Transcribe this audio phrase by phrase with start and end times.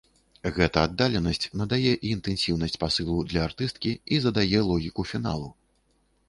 [0.55, 5.49] Гэта аддаленасць надае і інтэнсіўнасць пасылу для артысткі, і задае логіку фіналу.